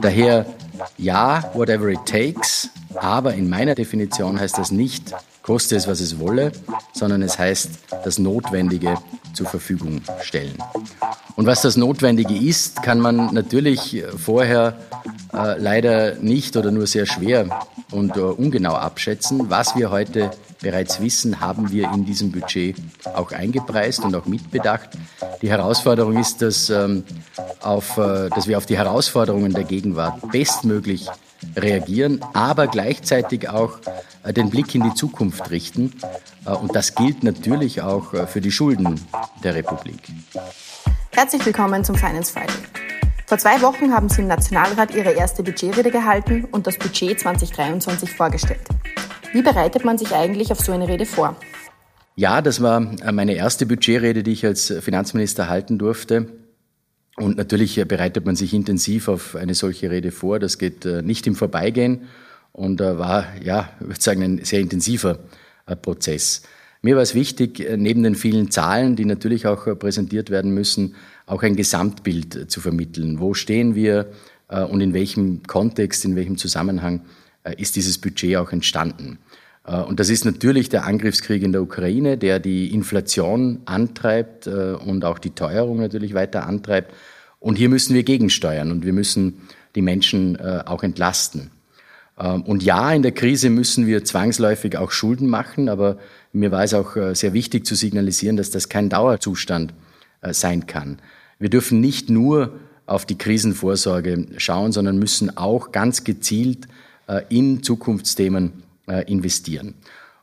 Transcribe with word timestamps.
Daher 0.00 0.46
ja, 0.98 1.50
whatever 1.54 1.88
it 1.88 2.04
takes, 2.06 2.68
aber 2.94 3.34
in 3.34 3.48
meiner 3.48 3.74
Definition 3.74 4.38
heißt 4.38 4.58
das 4.58 4.70
nicht, 4.70 5.14
koste 5.42 5.76
es, 5.76 5.86
was 5.86 6.00
es 6.00 6.18
wolle, 6.18 6.52
sondern 6.92 7.22
es 7.22 7.38
heißt, 7.38 7.70
das 8.04 8.18
Notwendige 8.18 8.96
zur 9.32 9.46
Verfügung 9.46 10.02
stellen. 10.22 10.56
Und 11.36 11.46
was 11.46 11.62
das 11.62 11.76
Notwendige 11.76 12.34
ist, 12.34 12.82
kann 12.82 13.00
man 13.00 13.32
natürlich 13.32 14.04
vorher 14.16 14.76
äh, 15.32 15.58
leider 15.58 16.16
nicht 16.16 16.56
oder 16.56 16.70
nur 16.70 16.86
sehr 16.86 17.06
schwer 17.06 17.66
und 17.90 18.16
äh, 18.16 18.20
ungenau 18.20 18.74
abschätzen. 18.74 19.48
Was 19.48 19.76
wir 19.76 19.90
heute 19.90 20.30
bereits 20.60 21.00
wissen, 21.00 21.40
haben 21.40 21.70
wir 21.70 21.90
in 21.92 22.04
diesem 22.04 22.30
Budget 22.30 22.76
auch 23.14 23.32
eingepreist 23.32 24.00
und 24.00 24.14
auch 24.14 24.26
mitbedacht. 24.26 24.90
Die 25.40 25.48
Herausforderung 25.48 26.18
ist, 26.18 26.42
dass, 26.42 26.68
ähm, 26.70 27.04
auf, 27.62 27.98
äh, 27.98 28.28
dass 28.30 28.46
wir 28.46 28.58
auf 28.58 28.66
die 28.66 28.76
Herausforderungen 28.76 29.52
der 29.52 29.64
Gegenwart 29.64 30.30
bestmöglich 30.30 31.08
reagieren, 31.56 32.20
aber 32.32 32.66
gleichzeitig 32.66 33.48
auch 33.48 33.78
äh, 34.24 34.32
den 34.32 34.50
Blick 34.50 34.74
in 34.74 34.82
die 34.82 34.94
Zukunft 34.94 35.50
richten. 35.50 35.94
Äh, 36.46 36.50
und 36.50 36.74
das 36.74 36.94
gilt 36.94 37.22
natürlich 37.22 37.82
auch 37.82 38.14
für 38.28 38.40
die 38.40 38.50
Schulden 38.50 39.00
der 39.42 39.54
Republik. 39.54 40.00
Herzlich 41.12 41.44
willkommen 41.44 41.84
zum 41.84 41.96
Finance 41.96 42.32
Friday. 42.32 42.54
Vor 43.26 43.38
zwei 43.38 43.62
Wochen 43.62 43.92
haben 43.92 44.08
Sie 44.08 44.22
im 44.22 44.28
Nationalrat 44.28 44.94
Ihre 44.94 45.12
erste 45.12 45.42
Budgetrede 45.42 45.90
gehalten 45.90 46.46
und 46.50 46.66
das 46.66 46.76
Budget 46.76 47.20
2023 47.20 48.10
vorgestellt. 48.10 48.66
Wie 49.32 49.42
bereitet 49.42 49.84
man 49.84 49.98
sich 49.98 50.12
eigentlich 50.12 50.50
auf 50.50 50.60
so 50.60 50.72
eine 50.72 50.88
Rede 50.88 51.06
vor? 51.06 51.36
Ja, 52.16 52.42
das 52.42 52.60
war 52.60 52.80
meine 52.80 53.34
erste 53.34 53.66
Budgetrede, 53.66 54.24
die 54.24 54.32
ich 54.32 54.44
als 54.44 54.74
Finanzminister 54.80 55.48
halten 55.48 55.78
durfte. 55.78 56.39
Und 57.20 57.36
natürlich 57.36 57.76
bereitet 57.86 58.24
man 58.24 58.34
sich 58.34 58.54
intensiv 58.54 59.08
auf 59.08 59.36
eine 59.36 59.54
solche 59.54 59.90
Rede 59.90 60.10
vor. 60.10 60.38
Das 60.38 60.56
geht 60.56 60.86
äh, 60.86 61.02
nicht 61.02 61.26
im 61.26 61.34
Vorbeigehen 61.34 62.08
und 62.52 62.80
äh, 62.80 62.98
war, 62.98 63.26
ja, 63.42 63.68
ich 63.78 63.88
würde 63.88 64.00
sagen, 64.00 64.22
ein 64.22 64.44
sehr 64.44 64.60
intensiver 64.60 65.18
äh, 65.66 65.76
Prozess. 65.76 66.42
Mir 66.80 66.96
war 66.96 67.02
es 67.02 67.14
wichtig, 67.14 67.62
neben 67.76 68.02
den 68.02 68.14
vielen 68.14 68.50
Zahlen, 68.50 68.96
die 68.96 69.04
natürlich 69.04 69.46
auch 69.46 69.66
präsentiert 69.78 70.30
werden 70.30 70.54
müssen, 70.54 70.94
auch 71.26 71.42
ein 71.42 71.54
Gesamtbild 71.54 72.50
zu 72.50 72.62
vermitteln. 72.62 73.20
Wo 73.20 73.34
stehen 73.34 73.74
wir 73.74 74.10
und 74.48 74.80
in 74.80 74.94
welchem 74.94 75.42
Kontext, 75.42 76.06
in 76.06 76.16
welchem 76.16 76.38
Zusammenhang 76.38 77.02
ist 77.58 77.76
dieses 77.76 77.98
Budget 77.98 78.38
auch 78.38 78.50
entstanden? 78.50 79.18
Und 79.64 80.00
das 80.00 80.08
ist 80.08 80.24
natürlich 80.24 80.70
der 80.70 80.86
Angriffskrieg 80.86 81.42
in 81.42 81.52
der 81.52 81.60
Ukraine, 81.60 82.16
der 82.16 82.40
die 82.40 82.72
Inflation 82.72 83.60
antreibt 83.66 84.46
und 84.46 85.04
auch 85.04 85.18
die 85.18 85.32
Teuerung 85.32 85.80
natürlich 85.80 86.14
weiter 86.14 86.46
antreibt. 86.46 86.94
Und 87.40 87.56
hier 87.56 87.68
müssen 87.68 87.94
wir 87.94 88.04
gegensteuern 88.04 88.70
und 88.70 88.84
wir 88.84 88.92
müssen 88.92 89.40
die 89.74 89.82
Menschen 89.82 90.36
äh, 90.36 90.62
auch 90.66 90.82
entlasten. 90.82 91.50
Ähm, 92.18 92.42
und 92.42 92.62
ja, 92.62 92.92
in 92.92 93.02
der 93.02 93.12
Krise 93.12 93.50
müssen 93.50 93.86
wir 93.86 94.04
zwangsläufig 94.04 94.76
auch 94.76 94.90
Schulden 94.90 95.26
machen, 95.26 95.68
aber 95.68 95.96
mir 96.32 96.52
war 96.52 96.62
es 96.62 96.74
auch 96.74 96.96
äh, 96.96 97.14
sehr 97.14 97.32
wichtig 97.32 97.66
zu 97.66 97.74
signalisieren, 97.74 98.36
dass 98.36 98.50
das 98.50 98.68
kein 98.68 98.88
Dauerzustand 98.88 99.72
äh, 100.20 100.32
sein 100.34 100.66
kann. 100.66 100.98
Wir 101.38 101.48
dürfen 101.48 101.80
nicht 101.80 102.10
nur 102.10 102.52
auf 102.86 103.06
die 103.06 103.16
Krisenvorsorge 103.16 104.26
schauen, 104.36 104.72
sondern 104.72 104.98
müssen 104.98 105.36
auch 105.36 105.72
ganz 105.72 106.04
gezielt 106.04 106.68
äh, 107.06 107.22
in 107.30 107.62
Zukunftsthemen 107.62 108.64
äh, 108.86 109.10
investieren. 109.10 109.74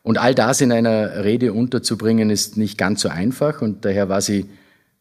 Und 0.03 0.17
all 0.19 0.35
das 0.35 0.61
in 0.61 0.71
einer 0.71 1.23
Rede 1.25 1.51
unterzubringen, 1.51 2.29
ist 2.29 2.55
nicht 2.55 2.77
ganz 2.77 3.01
so 3.01 3.09
einfach 3.09 3.61
und 3.61 3.83
daher 3.83 4.07
war 4.07 4.21
sie 4.21 4.45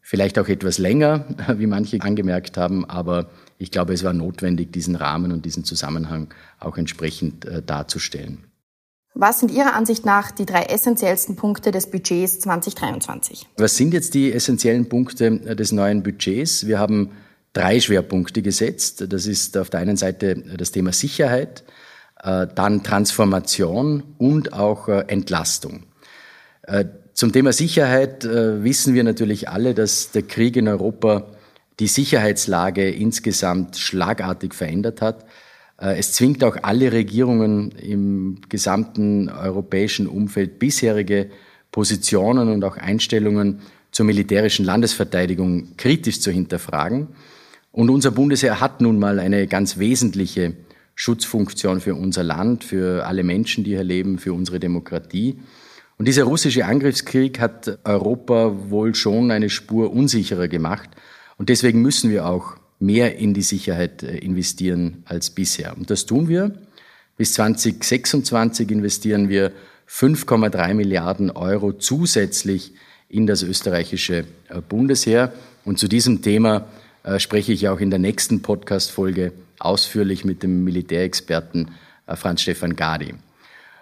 Vielleicht 0.09 0.39
auch 0.39 0.47
etwas 0.47 0.77
länger, 0.77 1.25
wie 1.57 1.67
manche 1.67 1.99
angemerkt 1.99 2.55
haben, 2.55 2.89
aber 2.89 3.29
ich 3.57 3.71
glaube, 3.71 3.93
es 3.93 4.05
war 4.05 4.13
notwendig, 4.13 4.71
diesen 4.71 4.95
Rahmen 4.95 5.33
und 5.33 5.43
diesen 5.43 5.65
Zusammenhang 5.65 6.33
auch 6.61 6.77
entsprechend 6.77 7.43
äh, 7.43 7.61
darzustellen. 7.61 8.45
Was 9.15 9.41
sind 9.41 9.51
Ihrer 9.51 9.73
Ansicht 9.73 10.05
nach 10.05 10.31
die 10.31 10.45
drei 10.45 10.61
essentiellsten 10.63 11.35
Punkte 11.35 11.71
des 11.71 11.91
Budgets 11.91 12.39
2023? 12.39 13.47
Was 13.57 13.75
sind 13.75 13.93
jetzt 13.93 14.13
die 14.13 14.31
essentiellen 14.31 14.87
Punkte 14.87 15.25
äh, 15.25 15.57
des 15.57 15.73
neuen 15.73 16.03
Budgets? 16.03 16.65
Wir 16.65 16.79
haben 16.79 17.11
drei 17.51 17.81
Schwerpunkte 17.81 18.41
gesetzt. 18.41 19.11
Das 19.11 19.25
ist 19.25 19.57
auf 19.57 19.69
der 19.69 19.81
einen 19.81 19.97
Seite 19.97 20.35
das 20.57 20.71
Thema 20.71 20.93
Sicherheit, 20.93 21.65
äh, 22.23 22.47
dann 22.55 22.81
Transformation 22.81 24.03
und 24.17 24.53
auch 24.53 24.87
Entlastung. 24.87 25.83
Zum 27.17 27.31
Thema 27.31 27.51
Sicherheit 27.51 28.25
äh, 28.25 28.63
wissen 28.63 28.93
wir 28.93 29.03
natürlich 29.03 29.49
alle, 29.49 29.73
dass 29.73 30.11
der 30.11 30.21
Krieg 30.21 30.55
in 30.55 30.67
Europa 30.67 31.25
die 31.79 31.87
Sicherheitslage 31.87 32.91
insgesamt 32.91 33.77
schlagartig 33.77 34.53
verändert 34.53 35.01
hat. 35.01 35.25
Äh, 35.81 35.97
es 35.97 36.13
zwingt 36.13 36.43
auch 36.43 36.57
alle 36.61 36.91
Regierungen 36.91 37.71
im 37.71 38.41
gesamten 38.49 39.29
europäischen 39.29 40.05
Umfeld 40.05 40.59
bisherige 40.59 41.31
Positionen 41.71 42.49
und 42.49 42.63
auch 42.63 42.77
Einstellungen 42.77 43.61
zur 43.89 44.05
militärischen 44.05 44.63
Landesverteidigung 44.63 45.69
kritisch 45.75 46.19
zu 46.19 46.29
hinterfragen. 46.29 47.07
Und 47.71 47.89
unser 47.89 48.11
Bundesheer 48.11 48.61
hat 48.61 48.79
nun 48.79 48.99
mal 48.99 49.17
eine 49.17 49.47
ganz 49.47 49.79
wesentliche 49.79 50.53
Schutzfunktion 50.93 51.81
für 51.81 51.95
unser 51.95 52.21
Land, 52.21 52.63
für 52.63 53.07
alle 53.07 53.23
Menschen, 53.23 53.63
die 53.63 53.71
hier 53.71 53.83
leben, 53.83 54.19
für 54.19 54.33
unsere 54.33 54.59
Demokratie. 54.59 55.39
Und 55.97 56.07
dieser 56.07 56.25
russische 56.25 56.65
Angriffskrieg 56.65 57.39
hat 57.39 57.79
Europa 57.83 58.69
wohl 58.69 58.93
schon 58.93 59.31
eine 59.31 59.49
Spur 59.49 59.91
unsicherer 59.91 60.47
gemacht. 60.47 60.89
Und 61.37 61.49
deswegen 61.49 61.81
müssen 61.81 62.11
wir 62.11 62.27
auch 62.27 62.55
mehr 62.79 63.17
in 63.17 63.33
die 63.33 63.41
Sicherheit 63.41 64.03
äh, 64.03 64.17
investieren 64.17 65.03
als 65.05 65.31
bisher. 65.31 65.75
Und 65.75 65.89
das 65.89 66.05
tun 66.05 66.27
wir. 66.27 66.53
Bis 67.17 67.33
2026 67.33 68.69
investieren 68.69 69.29
wir 69.29 69.51
5,3 69.89 70.75
Milliarden 70.75 71.31
Euro 71.31 71.73
zusätzlich 71.73 72.73
in 73.09 73.25
das 73.25 73.41
österreichische 73.41 74.25
äh, 74.49 74.61
Bundesheer. 74.61 75.33
Und 75.65 75.79
zu 75.79 75.87
diesem 75.87 76.21
Thema 76.21 76.67
äh, 77.03 77.19
spreche 77.19 77.53
ich 77.53 77.67
auch 77.69 77.79
in 77.79 77.89
der 77.89 77.99
nächsten 77.99 78.43
Podcast-Folge 78.43 79.31
ausführlich 79.57 80.23
mit 80.25 80.43
dem 80.43 80.63
Militärexperten 80.63 81.71
Franz 82.15 82.41
Stefan 82.43 82.75
Gadi. 82.75 83.15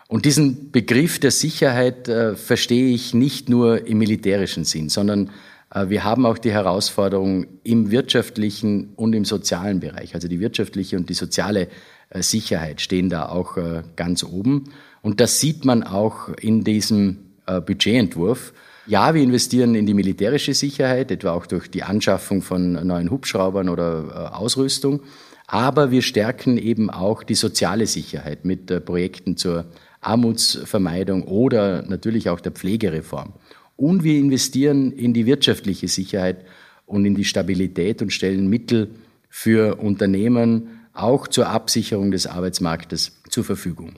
Und 0.07 0.25
diesen 0.25 0.71
Begriff 0.71 1.19
der 1.19 1.31
Sicherheit 1.31 2.07
äh, 2.07 2.35
verstehe 2.35 2.93
ich 2.93 3.13
nicht 3.13 3.49
nur 3.49 3.87
im 3.87 3.97
militärischen 3.97 4.63
Sinn, 4.63 4.89
sondern 4.89 5.31
äh, 5.73 5.89
wir 5.89 6.03
haben 6.03 6.25
auch 6.25 6.37
die 6.37 6.51
Herausforderung 6.51 7.47
im 7.63 7.89
wirtschaftlichen 7.89 8.93
und 8.95 9.13
im 9.13 9.25
sozialen 9.25 9.79
Bereich. 9.79 10.13
Also 10.13 10.27
die 10.27 10.39
wirtschaftliche 10.39 10.95
und 10.97 11.09
die 11.09 11.15
soziale 11.15 11.67
äh, 12.09 12.21
Sicherheit 12.21 12.81
stehen 12.81 13.09
da 13.09 13.29
auch 13.29 13.57
äh, 13.57 13.81
ganz 13.95 14.23
oben. 14.23 14.65
Und 15.01 15.19
das 15.19 15.39
sieht 15.39 15.65
man 15.65 15.83
auch 15.83 16.29
in 16.29 16.63
diesem 16.63 17.17
äh, 17.47 17.59
Budgetentwurf. 17.59 18.53
Ja, 18.87 19.15
wir 19.15 19.23
investieren 19.23 19.73
in 19.73 19.87
die 19.87 19.95
militärische 19.95 20.53
Sicherheit, 20.53 21.09
etwa 21.09 21.31
auch 21.31 21.47
durch 21.47 21.71
die 21.71 21.81
Anschaffung 21.81 22.43
von 22.43 22.73
neuen 22.73 23.09
Hubschraubern 23.09 23.69
oder 23.69 24.29
äh, 24.31 24.35
Ausrüstung. 24.35 25.01
Aber 25.47 25.89
wir 25.89 26.03
stärken 26.03 26.57
eben 26.57 26.89
auch 26.89 27.23
die 27.23 27.35
soziale 27.35 27.85
Sicherheit 27.85 28.45
mit 28.45 28.83
Projekten 28.83 29.37
zur 29.37 29.65
Armutsvermeidung 30.05 31.23
oder 31.23 31.83
natürlich 31.83 32.29
auch 32.29 32.39
der 32.39 32.51
Pflegereform. 32.51 33.33
Und 33.75 34.03
wir 34.03 34.17
investieren 34.17 34.91
in 34.91 35.13
die 35.13 35.25
wirtschaftliche 35.25 35.87
Sicherheit 35.87 36.45
und 36.85 37.05
in 37.05 37.15
die 37.15 37.25
Stabilität 37.25 38.01
und 38.01 38.13
stellen 38.13 38.47
Mittel 38.47 38.91
für 39.29 39.75
Unternehmen 39.75 40.79
auch 40.93 41.27
zur 41.27 41.49
Absicherung 41.49 42.11
des 42.11 42.27
Arbeitsmarktes 42.27 43.19
zur 43.29 43.43
Verfügung. 43.43 43.93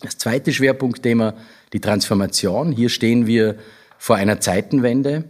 Das 0.00 0.16
zweite 0.16 0.52
Schwerpunktthema, 0.52 1.34
die 1.72 1.80
Transformation. 1.80 2.72
Hier 2.72 2.88
stehen 2.88 3.26
wir 3.26 3.56
vor 3.98 4.16
einer 4.16 4.40
Zeitenwende, 4.40 5.24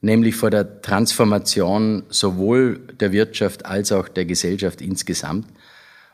nämlich 0.00 0.34
vor 0.34 0.50
der 0.50 0.80
Transformation 0.80 2.04
sowohl 2.08 2.80
der 2.98 3.12
Wirtschaft 3.12 3.66
als 3.66 3.92
auch 3.92 4.08
der 4.08 4.24
Gesellschaft 4.24 4.80
insgesamt. 4.80 5.46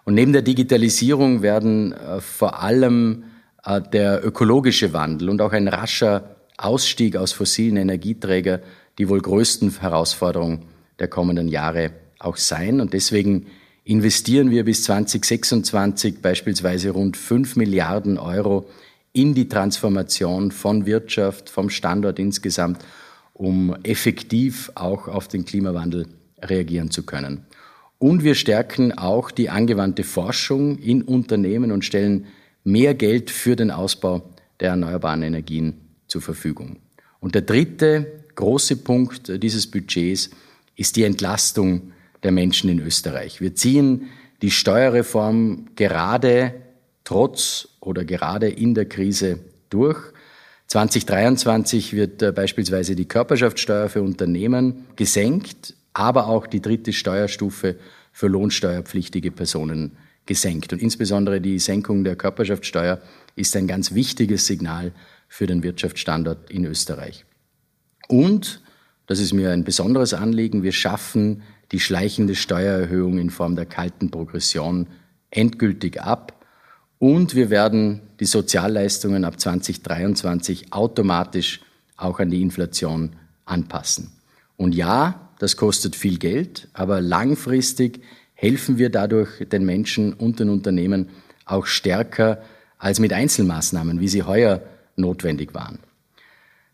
Und 0.04 0.14
neben 0.14 0.32
der 0.32 0.42
Digitalisierung 0.42 1.42
werden 1.42 1.92
äh, 1.92 2.20
vor 2.20 2.62
allem 2.62 3.24
der 3.92 4.26
ökologische 4.26 4.92
Wandel 4.92 5.28
und 5.28 5.40
auch 5.40 5.52
ein 5.52 5.68
rascher 5.68 6.36
Ausstieg 6.56 7.16
aus 7.16 7.32
fossilen 7.32 7.76
Energieträger 7.76 8.60
die 8.98 9.08
wohl 9.08 9.20
größten 9.20 9.80
Herausforderungen 9.80 10.64
der 10.98 11.08
kommenden 11.08 11.48
Jahre 11.48 11.92
auch 12.18 12.36
sein. 12.36 12.80
Und 12.80 12.92
deswegen 12.92 13.46
investieren 13.84 14.50
wir 14.50 14.64
bis 14.64 14.84
2026 14.84 16.20
beispielsweise 16.20 16.90
rund 16.90 17.16
5 17.16 17.56
Milliarden 17.56 18.18
Euro 18.18 18.68
in 19.12 19.34
die 19.34 19.48
Transformation 19.48 20.52
von 20.52 20.86
Wirtschaft, 20.86 21.50
vom 21.50 21.70
Standort 21.70 22.18
insgesamt, 22.18 22.84
um 23.34 23.74
effektiv 23.82 24.70
auch 24.74 25.08
auf 25.08 25.28
den 25.28 25.44
Klimawandel 25.44 26.06
reagieren 26.40 26.90
zu 26.90 27.02
können. 27.04 27.44
Und 27.98 28.24
wir 28.24 28.34
stärken 28.34 28.96
auch 28.96 29.30
die 29.30 29.48
angewandte 29.48 30.02
Forschung 30.02 30.78
in 30.78 31.02
Unternehmen 31.02 31.72
und 31.72 31.84
stellen 31.84 32.26
mehr 32.64 32.94
Geld 32.94 33.30
für 33.30 33.56
den 33.56 33.70
Ausbau 33.70 34.22
der 34.60 34.70
erneuerbaren 34.70 35.22
Energien 35.22 35.80
zur 36.06 36.22
Verfügung. 36.22 36.78
Und 37.20 37.34
der 37.34 37.42
dritte 37.42 38.24
große 38.34 38.76
Punkt 38.76 39.42
dieses 39.42 39.70
Budgets 39.70 40.30
ist 40.76 40.96
die 40.96 41.04
Entlastung 41.04 41.92
der 42.22 42.32
Menschen 42.32 42.70
in 42.70 42.78
Österreich. 42.78 43.40
Wir 43.40 43.54
ziehen 43.54 44.08
die 44.42 44.50
Steuerreform 44.50 45.66
gerade 45.76 46.54
trotz 47.04 47.68
oder 47.80 48.04
gerade 48.04 48.48
in 48.48 48.74
der 48.74 48.86
Krise 48.86 49.40
durch. 49.70 49.98
2023 50.68 51.94
wird 51.94 52.22
äh, 52.22 52.32
beispielsweise 52.32 52.96
die 52.96 53.06
Körperschaftssteuer 53.06 53.88
für 53.88 54.02
Unternehmen 54.02 54.86
gesenkt, 54.96 55.74
aber 55.92 56.28
auch 56.28 56.46
die 56.46 56.62
dritte 56.62 56.92
Steuerstufe 56.92 57.76
für 58.12 58.28
lohnsteuerpflichtige 58.28 59.30
Personen 59.30 59.96
gesenkt. 60.26 60.72
Und 60.72 60.82
insbesondere 60.82 61.40
die 61.40 61.58
Senkung 61.58 62.04
der 62.04 62.16
Körperschaftssteuer 62.16 63.00
ist 63.36 63.56
ein 63.56 63.66
ganz 63.66 63.94
wichtiges 63.94 64.46
Signal 64.46 64.92
für 65.28 65.46
den 65.46 65.62
Wirtschaftsstandort 65.62 66.50
in 66.50 66.64
Österreich. 66.64 67.24
Und, 68.08 68.60
das 69.06 69.18
ist 69.18 69.32
mir 69.32 69.50
ein 69.50 69.64
besonderes 69.64 70.14
Anliegen, 70.14 70.62
wir 70.62 70.72
schaffen 70.72 71.42
die 71.72 71.80
schleichende 71.80 72.34
Steuererhöhung 72.34 73.18
in 73.18 73.30
Form 73.30 73.56
der 73.56 73.66
kalten 73.66 74.10
Progression 74.10 74.86
endgültig 75.30 76.00
ab. 76.00 76.44
Und 76.98 77.34
wir 77.34 77.50
werden 77.50 78.02
die 78.20 78.26
Sozialleistungen 78.26 79.24
ab 79.24 79.40
2023 79.40 80.72
automatisch 80.72 81.60
auch 81.96 82.20
an 82.20 82.30
die 82.30 82.42
Inflation 82.42 83.16
anpassen. 83.44 84.12
Und 84.56 84.74
ja, 84.74 85.30
das 85.38 85.56
kostet 85.56 85.96
viel 85.96 86.18
Geld, 86.18 86.68
aber 86.72 87.00
langfristig 87.00 88.02
helfen 88.42 88.76
wir 88.76 88.90
dadurch 88.90 89.48
den 89.48 89.64
Menschen 89.64 90.12
und 90.12 90.40
den 90.40 90.48
Unternehmen 90.48 91.10
auch 91.46 91.66
stärker 91.66 92.42
als 92.76 92.98
mit 92.98 93.12
Einzelmaßnahmen, 93.12 94.00
wie 94.00 94.08
sie 94.08 94.24
heuer 94.24 94.62
notwendig 94.96 95.54
waren. 95.54 95.78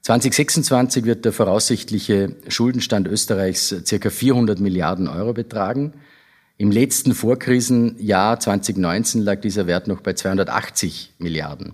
2026 0.00 1.04
wird 1.04 1.26
der 1.26 1.32
voraussichtliche 1.34 2.36
Schuldenstand 2.48 3.06
Österreichs 3.06 3.74
circa 3.84 4.08
400 4.08 4.60
Milliarden 4.60 5.08
Euro 5.08 5.34
betragen. 5.34 5.92
Im 6.56 6.70
letzten 6.70 7.14
Vorkrisenjahr 7.14 8.40
2019 8.40 9.20
lag 9.20 9.42
dieser 9.42 9.66
Wert 9.66 9.88
noch 9.88 10.00
bei 10.00 10.14
280 10.14 11.12
Milliarden. 11.18 11.72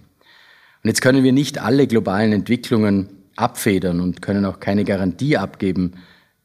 Und 0.83 0.89
jetzt 0.89 1.03
können 1.03 1.23
wir 1.23 1.33
nicht 1.33 1.59
alle 1.59 1.87
globalen 1.87 2.33
Entwicklungen 2.33 3.11
abfedern 3.37 4.01
und 4.01 4.23
können 4.23 4.45
auch 4.45 4.59
keine 4.59 4.83
Garantie 4.83 5.37
abgeben, 5.37 5.93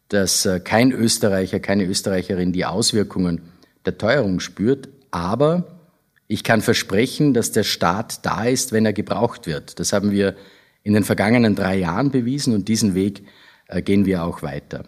dass 0.09 0.45
äh, 0.45 0.59
kein 0.59 0.91
Österreicher, 0.91 1.59
keine 1.59 1.85
Österreicherin 1.85 2.51
die 2.51 2.65
Auswirkungen 2.65 3.41
der 3.85 3.97
Teuerung 3.97 4.39
spürt. 4.39 4.89
Aber 5.11 5.79
ich 6.27 6.43
kann 6.43 6.61
versprechen, 6.61 7.33
dass 7.33 7.51
der 7.51 7.63
Staat 7.63 8.25
da 8.25 8.45
ist, 8.45 8.71
wenn 8.71 8.85
er 8.85 8.93
gebraucht 8.93 9.47
wird. 9.47 9.79
Das 9.79 9.93
haben 9.93 10.11
wir 10.11 10.35
in 10.83 10.93
den 10.93 11.03
vergangenen 11.03 11.55
drei 11.55 11.77
Jahren 11.77 12.11
bewiesen 12.11 12.53
und 12.53 12.67
diesen 12.67 12.95
Weg 12.95 13.23
äh, 13.67 13.81
gehen 13.81 14.05
wir 14.05 14.23
auch 14.23 14.41
weiter. 14.41 14.85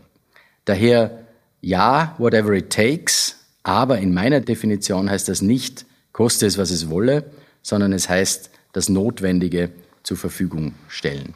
Daher 0.66 1.26
ja, 1.62 2.16
whatever 2.18 2.54
it 2.54 2.72
takes, 2.72 3.38
aber 3.64 4.00
in 4.00 4.14
meiner 4.14 4.42
Definition 4.42 5.10
heißt 5.10 5.30
das 5.30 5.42
nicht, 5.42 5.86
koste 6.12 6.48
es, 6.48 6.58
was 6.58 6.72
es 6.72 6.90
wolle, 6.90 7.26
sondern 7.62 7.94
es 7.94 8.10
heißt, 8.10 8.50
das 8.74 8.90
Notwendige 8.90 9.70
zur 10.04 10.18
Verfügung 10.18 10.74
stellen. 10.88 11.34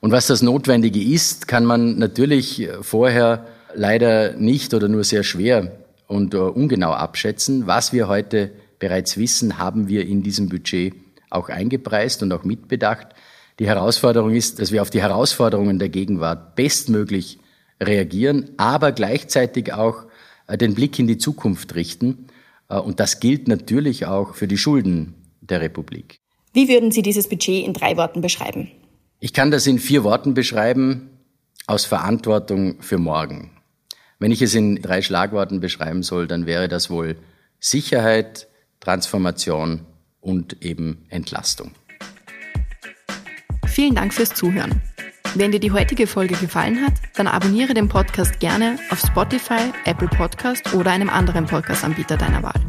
Und 0.00 0.12
was 0.12 0.26
das 0.26 0.42
Notwendige 0.42 1.02
ist, 1.02 1.48
kann 1.48 1.64
man 1.64 1.98
natürlich 1.98 2.68
vorher 2.82 3.46
leider 3.74 4.34
nicht 4.34 4.74
oder 4.74 4.88
nur 4.88 5.04
sehr 5.04 5.22
schwer 5.22 5.72
und 6.06 6.34
uh, 6.34 6.48
ungenau 6.48 6.92
abschätzen. 6.92 7.66
Was 7.66 7.92
wir 7.92 8.08
heute 8.08 8.52
bereits 8.78 9.16
wissen, 9.16 9.58
haben 9.58 9.88
wir 9.88 10.06
in 10.06 10.22
diesem 10.22 10.48
Budget 10.48 10.94
auch 11.30 11.48
eingepreist 11.48 12.22
und 12.22 12.32
auch 12.32 12.44
mitbedacht. 12.44 13.08
Die 13.58 13.66
Herausforderung 13.66 14.34
ist, 14.34 14.60
dass 14.60 14.70
wir 14.70 14.82
auf 14.82 14.90
die 14.90 15.02
Herausforderungen 15.02 15.78
der 15.78 15.88
Gegenwart 15.88 16.56
bestmöglich 16.56 17.38
reagieren, 17.82 18.50
aber 18.56 18.92
gleichzeitig 18.92 19.72
auch 19.72 20.04
uh, 20.50 20.56
den 20.56 20.74
Blick 20.74 20.98
in 20.98 21.06
die 21.06 21.18
Zukunft 21.18 21.74
richten. 21.74 22.26
Und 22.68 22.98
das 22.98 23.20
gilt 23.20 23.46
natürlich 23.46 24.06
auch 24.06 24.34
für 24.34 24.48
die 24.48 24.58
Schulden 24.58 25.14
der 25.40 25.60
Republik. 25.60 26.16
Wie 26.52 26.68
würden 26.68 26.90
Sie 26.90 27.02
dieses 27.02 27.28
Budget 27.28 27.64
in 27.64 27.74
drei 27.74 27.96
Worten 27.96 28.22
beschreiben? 28.22 28.72
Ich 29.18 29.32
kann 29.32 29.50
das 29.50 29.66
in 29.66 29.78
vier 29.78 30.04
Worten 30.04 30.34
beschreiben, 30.34 31.10
aus 31.66 31.84
Verantwortung 31.86 32.82
für 32.82 32.98
morgen. 32.98 33.50
Wenn 34.18 34.30
ich 34.30 34.42
es 34.42 34.54
in 34.54 34.82
drei 34.82 35.00
Schlagworten 35.00 35.60
beschreiben 35.60 36.02
soll, 36.02 36.26
dann 36.26 36.46
wäre 36.46 36.68
das 36.68 36.90
wohl 36.90 37.16
Sicherheit, 37.58 38.46
Transformation 38.80 39.86
und 40.20 40.62
eben 40.62 41.06
Entlastung. 41.08 41.72
Vielen 43.66 43.94
Dank 43.94 44.12
fürs 44.12 44.30
Zuhören. 44.30 44.82
Wenn 45.34 45.52
dir 45.52 45.60
die 45.60 45.72
heutige 45.72 46.06
Folge 46.06 46.34
gefallen 46.34 46.84
hat, 46.84 46.94
dann 47.14 47.26
abonniere 47.26 47.74
den 47.74 47.88
Podcast 47.88 48.38
gerne 48.38 48.78
auf 48.90 49.00
Spotify, 49.00 49.72
Apple 49.84 50.08
Podcast 50.08 50.72
oder 50.72 50.90
einem 50.90 51.10
anderen 51.10 51.46
Podcast-Anbieter 51.46 52.16
deiner 52.16 52.42
Wahl. 52.42 52.60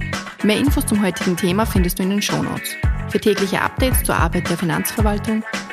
Mehr 0.44 0.58
Infos 0.58 0.86
zum 0.86 1.02
heutigen 1.02 1.38
Thema 1.38 1.66
findest 1.66 2.00
du 2.00 2.04
in 2.04 2.10
den 2.10 2.22
Show 2.22 2.42
Notes. 2.42 2.72
Für 3.10 3.20
tägliche 3.20 3.62
Updates 3.62 4.04
zur 4.04 4.16
Arbeit 4.16 4.50
der 4.50 4.58
Finanzverwaltung 4.58 5.44